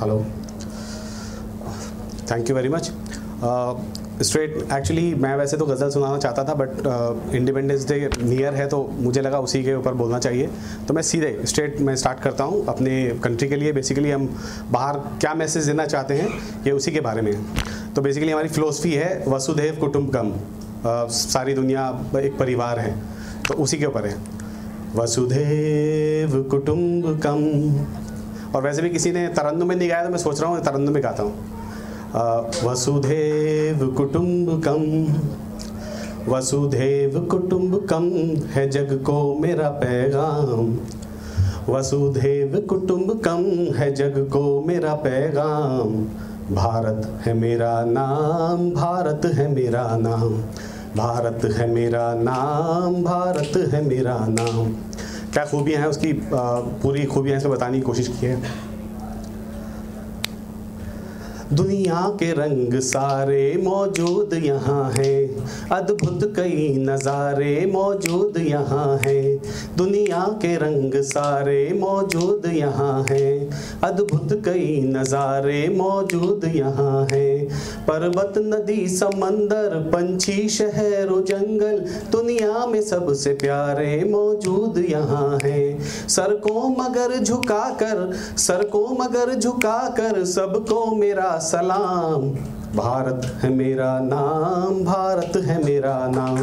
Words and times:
Hello 0.00 0.16
thank 2.30 2.48
you 2.50 2.54
very 2.56 2.68
much 2.68 2.90
straight 4.22 4.56
actually 4.72 5.14
मैं 5.14 5.34
वैसे 5.36 5.56
तो 5.56 5.66
गज़ल 5.66 5.90
सुनाना 5.90 6.18
चाहता 6.18 6.44
था 6.44 6.54
बट 6.54 7.32
इंडिपेंडेंस 7.34 7.86
डे 7.88 8.10
नियर 8.18 8.54
है 8.54 8.66
तो 8.68 8.82
मुझे 8.98 9.20
लगा 9.20 9.38
उसी 9.40 9.62
के 9.64 9.74
ऊपर 9.74 9.94
बोलना 9.94 10.18
चाहिए। 10.18 10.48
तो 10.88 10.94
मैं 10.94 11.02
सीधे 11.02 11.38
स्ट्रेट 11.44 11.80
मैं 11.80 11.96
स्टार्ट 11.96 12.20
करता 12.20 12.44
हूँ 12.44 12.64
अपने 12.68 13.02
कंट्री 13.24 13.48
के 13.48 13.56
लिए। 13.56 13.72
बेसिकली 13.72 14.10
हम 14.10 14.28
बाहर 14.72 14.98
क्या 15.20 15.34
मैसेज 15.34 15.66
देना 15.66 15.86
चाहते 15.86 16.14
हैं 16.14 16.28
ये 16.66 16.72
उसी 16.72 16.92
के 16.92 17.00
बारे 17.00 17.22
में 17.22 17.32
है। 17.32 17.92
तो 17.94 18.02
बेसिकली 18.02 18.32
हमारी 18.32 18.48
फ़िलोसफी 18.48 18.92
है 18.94 19.24
वसुधैव 19.28 19.76
कुटुम्बकम 19.80 20.30
uh, 20.30 21.08
सारी 21.10 21.54
दुनिया 21.54 21.88
एक 22.20 22.38
परिवार 22.38 22.78
है 22.78 22.96
तो 23.48 23.54
उसी 23.54 23.78
के 23.78 23.86
ऊपर 23.86 24.06
है। 24.06 24.16
वसुधैव 24.96 26.42
कुटुम्बकम 26.50 27.40
और 28.56 28.62
वैसे 28.62 28.82
भी 28.82 28.90
किसी 28.90 29.10
ने 29.12 29.26
तरन्नुम 29.28 29.68
में 29.68 29.76
नहीं 29.76 29.88
गाया 29.88 30.04
तो 30.04 30.10
मैं 30.10 30.18
सोच 30.18 30.40
रहा 30.40 30.50
हूँ 30.50 30.60
तरन्नुम 30.64 30.94
में 30.94 31.02
गाता 31.02 31.22
हूँ। 31.22 31.34
वसुधैव 32.64 33.86
कुटुम्बकम 33.88 34.84
वसुधैव 36.28 37.18
कुटुम्बकम 37.20 38.04
है 38.50 38.68
जग 38.70 38.92
को 39.06 39.18
मेरा 39.38 39.68
पैगाम। 39.82 40.76
वसुधैव 41.68 42.58
कुटुम्बकम 42.60 43.44
है 43.76 43.92
जग 43.94 44.18
को 44.32 44.42
मेरा 44.60 44.94
पैगाम। 45.04 45.92
भारत 46.54 47.06
है 47.24 47.34
मेरा 47.34 47.84
नाम, 47.84 48.70
भारत 48.70 49.30
है 49.34 49.48
मेरा 49.54 49.84
नाम। 49.96 50.34
भारत 50.96 51.44
है 51.56 51.66
मेरा 51.70 52.12
नाम, 52.14 53.02
भारत 53.04 53.56
है 53.72 53.82
मेरा 53.84 54.18
नाम। 54.30 54.74
क्या 55.36 55.44
खूबियाँ 55.44 55.80
हैं 55.80 55.88
उसकी 55.88 56.12
पूरी 56.82 57.04
खूबियाँ 57.04 57.38
से 57.40 57.48
बताने 57.48 57.78
की 57.78 57.84
कोशिश 57.84 58.08
की 58.08 58.26
है? 58.26 58.75
दुनिया 61.52 62.00
के 62.18 62.30
रंग 62.32 62.72
सारे 62.80 63.56
मौजूद 63.64 64.32
यहाँ 64.34 64.90
हैं। 64.92 65.68
अद्भुत 65.72 66.24
कई 66.36 66.74
नज़ारे 66.78 67.66
मौजूद 67.66 68.36
यहाँ 68.38 68.96
हैं। 68.98 69.36
दुनिया 69.76 70.20
के 70.42 70.54
रंग 70.56 70.94
सारे 71.02 71.72
मौजूद 71.80 72.46
यहाँ 72.46 73.04
हैं। 73.10 73.50
अद्भुत 73.84 74.32
कई 74.44 74.80
नज़ारे 74.86 75.68
मौजूद 75.68 76.44
यहाँ 76.54 77.06
हैं। 77.12 77.46
पर्वत, 77.86 78.34
नदी, 78.38 78.86
समंदर, 78.88 79.78
पंछी, 79.92 80.48
शहर 80.48 81.08
और 81.08 81.22
जंगल 81.22 81.78
दुनिया 82.12 82.66
में 82.66 82.80
सबसे 82.82 83.34
प्यारे 83.34 84.04
मौजूद 84.10 84.84
यहाँ 84.90 85.38
हैं। 85.44 85.78
सर 86.08 86.34
को 86.40 86.68
मगर 86.70 87.18
झुकाकर 87.18 88.12
सर 88.38 88.64
को 88.64 88.86
मगर 89.00 89.34
झुकाकर 89.34 90.24
सबको 90.24 90.84
मेरा 90.96 91.34
सलाम। 91.38 92.28
भारत 92.76 93.26
है 93.42 93.50
मेरा 93.50 93.98
नाम, 94.00 94.84
भारत 94.84 95.36
है 95.36 95.64
मेरा 95.64 95.94
नाम, 96.08 96.36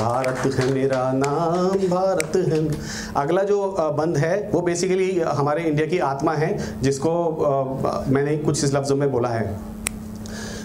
भारत 0.00 0.54
है 0.54 0.72
मेरा 0.74 1.12
नाम, 1.12 1.88
भारत 1.88 2.36
है। 2.36 2.68
अगला 3.16 3.42
जो 3.42 3.76
बंद 3.98 4.16
है, 4.16 4.50
वो 4.54 4.60
बेसिकली 4.60 5.20
हमारे 5.20 5.62
इंडिया 5.62 5.86
की 5.86 5.98
आत्मा 5.98 6.32
है, 6.32 6.56
जिसको 6.82 7.12
मैंने 8.08 8.36
कुछ 8.36 8.64
इस 8.64 8.74
लफ्ज़ों 8.74 8.96
में 8.96 9.10
बोला 9.12 9.28
है। 9.28 9.58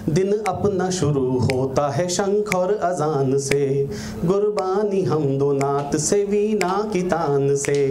दिन 0.09 0.31
अपना 0.47 0.89
शुरू 0.89 1.39
होता 1.39 1.87
है 1.89 2.07
शंख 2.09 2.55
और 2.55 2.73
अजान 2.73 3.37
से। 3.37 3.89
गुरबानी 4.25 5.01
हम 5.01 5.37
दो 5.37 5.51
नात 5.53 5.95
से 5.95 6.23
वीना 6.23 6.89
की 6.93 7.01
तान 7.01 7.55
से। 7.55 7.87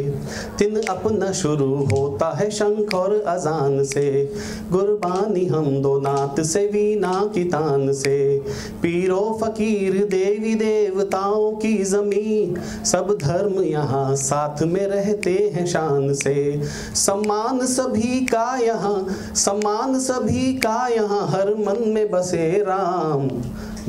दिन 0.58 0.80
अपना 0.80 1.32
शुरू 1.32 1.74
होता 1.84 2.30
है 2.36 2.50
शंख 2.50 2.94
और 2.94 3.14
अजान 3.26 3.84
से। 3.84 4.34
गुरबानी 4.70 5.47
हम 5.47 5.82
दो 5.82 5.98
नात 6.00 6.41
से 6.41 6.66
वीना 6.66 7.30
की 7.34 7.44
तान 7.44 7.92
से। 7.92 8.38
पीरो 8.82 9.38
फकीर 9.42 10.04
देवी 10.04 10.54
देवताओं 10.54 11.53
की 11.53 11.76
ज़मीन, 11.84 12.56
सब 12.84 13.16
धर्म 13.22 13.62
यहाँ 13.62 14.14
साथ 14.16 14.62
में 14.62 14.86
रहते 14.86 15.53
हैं 15.54 15.66
शान 15.66 16.12
से। 16.14 16.62
सम्मान 16.94 17.66
सभी 17.66 18.20
का 18.26 18.56
यहाँ, 18.56 19.06
सम्मान 19.34 19.98
सभी 20.00 20.53
का 20.54 20.86
यहाँ, 20.88 21.26
हर 21.28 21.54
मन 21.54 21.88
में 21.88 22.03
बसे 22.04 22.65
राम। 22.69 23.28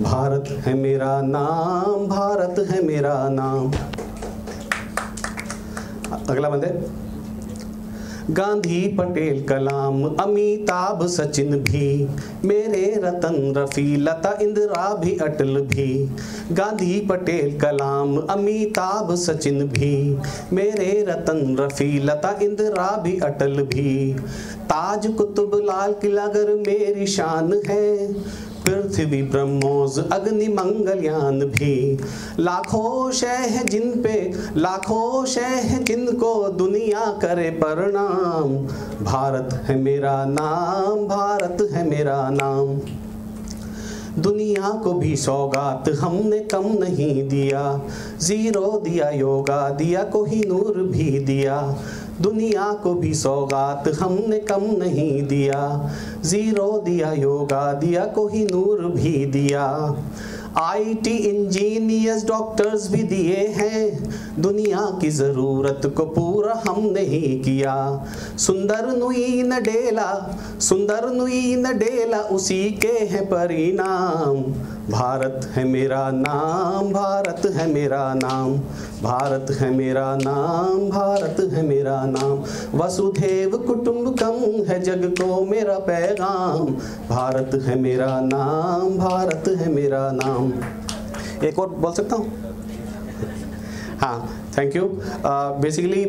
भारत 0.03 0.45
है 0.49 0.73
मेरा 0.73 1.21
नाम 1.21 2.07
भारत 2.07 2.55
है 2.69 2.83
मेरा 2.83 3.29
नाम। 3.29 3.71
अगला 6.29 6.49
बंदे। 6.49 7.04
गांधी 8.31 8.87
पटेल 8.87 9.43
कलाम, 9.43 10.03
अमिताभ 10.05 11.07
सचिन 11.07 11.51
भी, 11.51 12.07
मेरे 12.45 13.01
रतन 13.03 13.53
रफी, 13.57 13.97
लता 13.97 14.37
इंदिरा 14.41 14.93
भी 14.93 15.17
अटल 15.17 15.61
भी। 15.61 16.09
गांधी 16.51 17.07
पटेल 17.09 17.59
कलाम, 17.59 18.17
अमिताभ 18.17 19.15
सचिन 19.15 19.63
भी, 19.63 20.17
मेरे 20.53 21.05
रतन 21.09 21.57
रफी, 21.59 21.99
लता 21.99 22.39
इंदिरा 22.41 22.97
भी 22.97 23.19
अटल 23.19 23.61
भी। 23.61 24.13
ताज 24.61 25.07
कुतुब 25.07 25.51
लाल 25.55 25.93
किला 25.93 26.27
गर 26.27 26.55
मेरी 26.55 27.07
शान 27.07 27.61
है 27.67 28.13
पृथ्वी 28.65 29.21
ब्रह्मोज 29.23 29.99
अग्नि 30.11 30.47
मंगलयान 30.47 31.39
भी। 31.39 31.99
लाखों 32.39 33.11
शह 33.11 33.63
जिन 33.63 34.01
पे, 34.01 34.33
लाखों 34.57 35.25
शह 35.25 35.77
जिनको 35.77 36.47
दुनिया 36.49 37.05
करे 37.21 37.49
प्रणाम 37.49 38.55
भारत 39.05 39.61
है 39.63 39.81
मेरा 39.81 40.25
नाम, 40.25 41.07
भारत 41.07 41.69
है 41.71 41.89
मेरा 41.89 42.29
नाम। 42.29 42.79
दुनिया 44.21 44.69
को 44.83 44.93
भी 44.93 45.15
सौगात 45.15 45.89
हमने 45.89 46.39
कम 46.39 46.65
नहीं 46.79 47.27
दिया। 47.29 47.81
ज़ीरो 48.21 48.81
दिया, 48.83 49.09
योगा 49.09 49.69
दिया, 49.69 50.03
कोही 50.03 50.43
नूर 50.47 50.77
भी 50.91 51.19
दिया। 51.19 51.57
दुनिया 52.21 52.73
को 52.73 52.93
भी 52.93 53.13
सौगात 53.13 53.83
हमने 53.99 54.39
कम 54.39 54.63
नहीं 54.63 55.23
दिया। 55.23 55.91
ज़ीरो 56.25 56.83
दिया, 56.85 57.13
योगा 57.13 57.73
दिया 57.73 58.05
कोही 58.05 58.45
नूर 58.45 58.85
भी 58.85 59.25
दिया। 59.25 59.95
आईटी 60.57 61.15
इंजीनियर्स 61.15 62.25
डॉक्टर्स 62.25 62.91
भी 62.91 63.03
दिए 63.03 63.35
हैं। 63.35 64.13
दुनिया 64.41 64.99
की 65.01 65.09
ज़रूरत 65.09 65.93
को 65.97 66.05
पूरा 66.05 66.63
हमने 66.67 67.01
ही 67.01 67.39
किया। 67.39 68.05
सुंदर 68.37 68.97
नुई 68.97 69.43
न 69.43 69.49
डेला, 69.49 70.39
सुंदर 70.59 71.09
नुई 71.09 71.55
न 71.55 71.77
डेला, 71.77 72.17
उसी 72.17 72.63
के 72.69 73.05
हैं 73.05 73.25
परिणाम। 73.25 74.43
भारत 74.89 75.47
है 75.51 75.63
मेरा 75.63 76.09
नाम, 76.11 76.91
भारत 76.93 77.41
है 77.53 77.65
मेरा 77.67 78.13
नाम, 78.13 78.57
भारत 79.03 79.51
है 79.51 79.69
मेरा 79.71 80.15
नाम, 80.15 80.89
भारत 80.89 81.37
है 81.53 81.61
मेरा 81.61 81.95
नाम। 82.07 82.79
वसुधैव 82.79 83.57
कुटुंबकम 83.59 84.35
है 84.65 84.79
जग 84.81 85.05
को 85.11 85.43
मेरा 85.45 85.77
पैगाम। 85.87 86.65
भारत 87.09 87.59
है 87.65 87.79
मेरा 87.81 88.19
नाम, 88.23 88.97
भारत 88.97 89.47
है 89.59 89.71
मेरा 89.71 90.09
नाम। 90.13 90.51
एक 91.43 91.59
और 91.59 91.69
बोल 91.69 91.93
सकता 91.93 92.15
हूँ? 92.15 92.27
हाँ 93.99 94.29
थैंक 94.57 94.75
यू 94.75 94.83
बेसिकली 95.25 96.01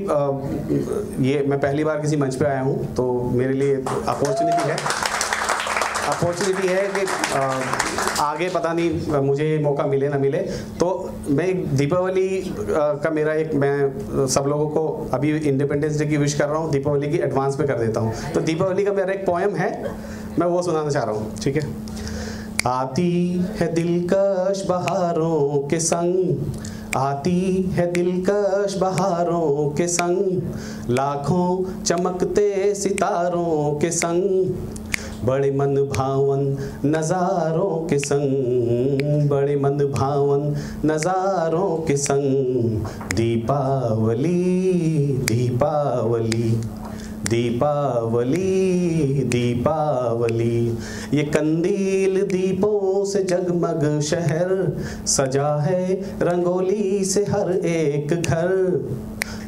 ये 1.27 1.45
मैं 1.49 1.59
पहली 1.61 1.85
बार 1.85 2.01
किसी 2.01 2.17
मंच 2.17 2.35
पे 2.35 2.45
आया 2.45 2.61
हूँ 2.61 2.95
तो 2.95 3.05
मेरे 3.33 3.53
लिए 3.53 3.75
अपॉर्चुनिटी 3.77 4.69
है। 4.69 4.77
अपॉर्चुनिटी 6.09 6.69
है 6.69 6.83
कि 6.89 7.05
आगे 8.23 8.49
पता 8.49 8.73
नहीं 8.73 9.21
मुझे 9.23 9.59
मौका 9.63 9.87
मिले 9.87 10.09
ना 10.09 10.19
मिले। 10.19 10.39
तो 10.81 10.89
मैं 11.29 11.77
दीपावली 11.77 12.29
का 12.59 13.11
मेरा 13.11 13.33
एक, 13.35 13.55
मैं 13.55 14.27
सब 14.29 14.45
लोगों 14.49 14.69
को 14.69 15.09
अभी 15.15 15.37
इंडिपेंडेंस 15.39 15.99
डे 15.99 16.07
की 16.07 16.17
विश 16.17 16.35
कर 16.35 16.49
रहा 16.49 16.59
हूँ, 16.59 16.71
दीपावली 16.73 17.11
की 17.11 17.19
एडवांस 17.19 17.59
में 17.59 17.67
कर 17.69 17.79
देता 17.79 18.01
हूँ। 18.01 18.13
तो 18.35 18.41
दीपावली 18.41 18.85
का 18.85 18.93
मेरा 18.93 19.13
एक 19.13 19.27
पोएम 19.27 19.57
है, 19.57 19.71
मैं 20.39 20.47
वो 20.47 20.63
सुनाना 20.63 20.91
चाह 20.91 21.05
रहा 21.05 21.15
हूँ, 21.15 21.35
ठीक 21.43 21.57
है? 21.57 21.63
आती 22.67 23.11
है 23.59 23.73
दिलकश 23.75 24.65
बहारों 24.69 25.59
के 25.69 25.81
संग, 25.81 26.15
आती 26.97 27.63
है 27.73 27.91
दिलकश 27.93 28.77
बहारों 28.79 29.71
के 29.71 29.87
संग, 29.89 30.41
लाखों 30.91 31.83
चमकते 31.83 32.75
सितारों 32.75 33.75
के 33.81 33.91
संग 33.91 34.86
बड़े 35.25 35.51
मन 35.51 35.75
भावन 35.93 36.41
नज़ारों 36.85 37.87
के 37.87 37.99
संग, 37.99 39.29
बड़े 39.29 39.57
मन 39.57 39.79
भावन 39.93 40.55
नज़ारों 40.85 41.77
के 41.79 41.97
संग। 41.97 42.87
दीपावली 43.15 44.33
दीपावली 45.25 46.51
दीपावली 47.31 49.25
दीपावली। 49.25 50.79
ये 51.15 51.23
कंदील 51.25 52.21
दीपों 52.23 53.05
से 53.05 53.23
जगमग 53.23 54.01
शहर, 54.01 54.51
सजा 55.07 55.55
है 55.63 55.95
रंगोली 56.23 57.05
से 57.05 57.25
हर 57.25 57.51
एक 57.53 58.15
घर। 58.15 58.51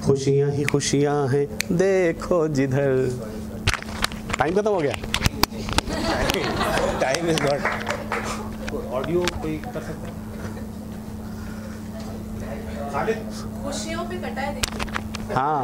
खुशियाँ 0.06 0.50
ही 0.50 0.64
खुशियाँ 0.64 1.26
हैं, 1.28 1.46
देखो 1.72 2.46
जिधर। 2.48 3.10
टाइम 4.38 4.54
खत्म 4.54 4.70
हो 4.70 4.80
गया। 4.80 4.92
टाइम 7.00 7.28
इज़ 7.30 7.42
नॉट 7.42 7.60
ऑडियो 8.92 9.20
कोई 9.42 9.56
कर 9.64 9.80
सकता 9.80 10.06
है? 10.08 10.16
खुशियों 13.64 14.02
पे 14.08 14.16
कटा 14.18 14.40
है 14.40 14.54
देखिए। 14.54 15.34
हाँ। 15.34 15.60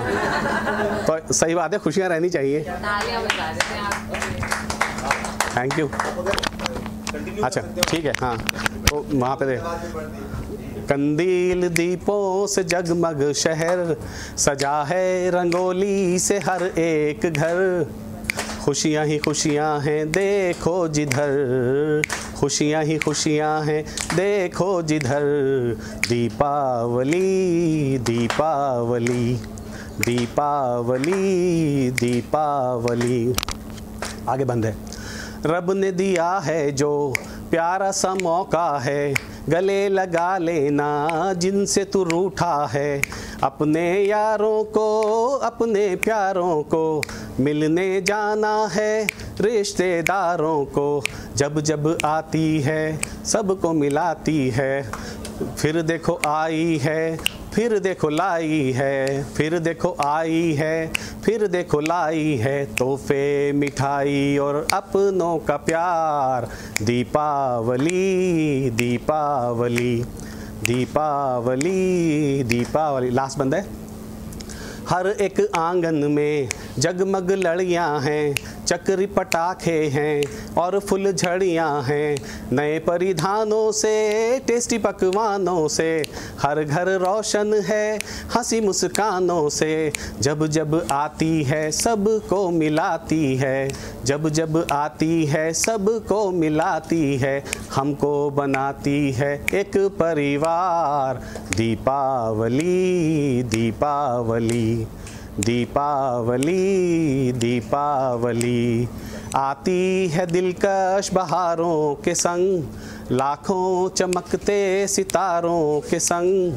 तो 1.06 1.32
सही 1.34 1.54
बात 1.54 1.72
है 1.72 1.78
खुशियाँ 1.78 2.08
रहनी 2.08 2.28
चाहिए। 2.30 2.60
तालियाँ 2.60 3.22
बजा 3.22 3.50
रहे 3.50 3.74
हैं 3.74 3.82
आप। 3.82 3.92
थैंक 5.56 5.78
यू 5.78 5.86
अच्छा 7.44 7.60
ठीक 7.88 8.04
है 8.04 8.12
हाँ। 8.20 8.36
तो 8.90 9.06
वहाँ 9.12 9.36
पे 9.36 9.46
दे 9.46 9.56
कंदील 10.88 11.68
दीपों 11.68 12.46
से 12.46 12.64
जगमग 12.64 13.32
शहर 13.32 13.96
सजा 14.38 14.82
है 14.84 15.30
रंगोली 15.30 16.18
से 16.18 16.38
हर 16.38 16.62
एक 16.62 17.20
घर। 17.32 17.56
खुशियाँ 18.64 19.06
ही 19.06 19.18
खुशियाँ 19.18 19.80
हैं, 19.80 20.12
देखो 20.12 20.88
जिधर। 20.88 22.02
खुशियाँ 22.36 22.84
ही 22.84 22.96
खुशियाँ 22.98 23.62
हैं, 23.62 23.84
देखो 24.16 24.82
जिधर। 24.82 25.22
दीपावली 26.08 27.98
दीपावली 27.98 29.34
दीपावली 30.00 31.90
दीपावली। 31.90 33.34
आगे 34.28 34.44
बंद 34.44 34.66
है। 34.66 34.76
रब 35.46 35.70
ने 35.70 35.92
दिया 35.92 36.38
है 36.38 36.72
जो 36.72 37.14
प्यारा 37.50 37.90
सा 37.90 38.14
मौका 38.14 38.78
है 38.78 39.14
गले 39.48 39.88
लगा 39.88 40.38
लेना 40.38 41.08
जिनसे 41.36 41.84
तू 41.84 42.02
रूठा 42.04 42.66
है। 42.72 43.02
अपने 43.42 44.04
यारों 44.04 44.64
को, 44.64 45.24
अपने 45.42 45.96
प्यारों 45.96 46.62
को 46.62 47.02
मिलने 47.40 48.00
जाना 48.00 48.66
है 48.66 49.06
रिश्तेदारों 49.40 50.64
को। 50.64 51.02
जब 51.36 51.60
जब 51.60 51.98
आती 52.04 52.60
है, 52.60 53.00
सबको 53.24 53.72
मिलाती 53.72 54.50
है, 54.50 54.90
फिर 55.58 55.82
देखो 55.82 56.20
आई 56.26 56.80
है 56.82 57.18
फिर 57.54 57.78
देखो 57.78 58.08
लाई 58.08 58.72
है, 58.76 59.24
फिर 59.24 59.58
देखो 59.58 59.96
आई 60.00 60.52
है, 60.52 60.92
फिर 61.24 61.46
देखो 61.46 61.80
लाई 61.80 62.34
है 62.36 62.64
तोहफे, 62.76 63.52
मिठाई 63.52 64.36
और 64.38 64.66
अपनों 64.72 65.38
का 65.38 65.56
प्यार। 65.56 66.48
दीपावली 66.84 68.70
दीपावली 68.70 70.04
दीपावली 70.64 72.42
दीपावली। 72.44 73.10
लास्ट 73.10 73.38
बंद 73.38 73.54
है। 73.54 73.66
हर 74.88 75.06
एक 75.06 75.50
आँगन 75.56 75.94
में 75.94 76.48
जगमग 76.78 77.30
लड़ियाँ 77.30 78.00
हैं, 78.00 78.34
चक्री 78.66 79.06
पटाखे 79.06 79.86
हैं 79.86 80.22
और 80.54 80.78
फुल 80.78 81.12
झड़ियाँ 81.12 81.82
हैं। 81.82 82.16
नए 82.52 82.78
परिधानों 82.78 83.72
से, 83.72 83.94
टेस्टी 84.38 84.78
पकवानों 84.78 85.68
से, 85.68 86.04
हर 86.40 86.64
घर 86.64 86.88
रोशन 86.88 87.54
है 87.54 87.98
हँसी 88.36 88.60
मुस्कानों 88.60 89.48
से। 89.48 89.92
जब 90.20 90.46
जब 90.46 90.86
आती 90.92 91.42
है, 91.42 91.70
सबको 91.72 92.50
मिलाती 92.50 93.36
है। 93.36 93.72
जब 94.04 94.28
जब 94.28 94.66
आती 94.72 95.26
है, 95.26 95.52
सबको 95.52 96.30
मिलाती 96.30 97.16
है। 97.16 97.44
हमको 97.74 98.30
बनाती 98.30 99.12
है 99.12 99.46
एक 99.54 99.76
परिवार। 99.76 101.14
दीपावली 101.56 103.42
दीपावली। 103.42 104.86
दीपावली 105.40 107.32
दीपावली। 107.32 108.88
आती 109.34 110.08
है 110.08 110.26
दिलकश 110.26 111.12
बहारों 111.12 111.94
के 111.94 112.14
संग, 112.14 112.64
लाखों 113.12 113.88
चमकते 113.88 114.86
सितारों 114.86 115.80
के 115.80 115.98
संग। 116.00 116.52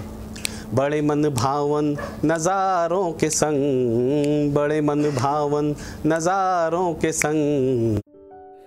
बड़े 0.74 1.02
मन 1.02 1.30
भावन 1.30 1.98
नज़ारों 2.26 3.12
के 3.12 3.30
संग, 3.30 4.54
बड़े 4.54 4.82
मन 4.82 5.04
भावन 5.04 5.76
नज़ारों 6.06 6.94
के 6.94 7.12
संग। 7.12 8.00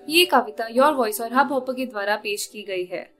ये 0.08 0.24
कविता 0.24 0.66
योर 0.70 0.92
वॉइस 0.92 1.20
और 1.20 1.32
हब 1.32 1.52
हॉपर 1.52 1.72
के 1.72 1.86
द्वारा 1.86 2.16
पेश 2.16 2.46
की 2.46 2.62
गई 2.62 2.84
है। 2.84 3.19